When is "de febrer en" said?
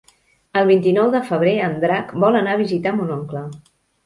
1.15-1.75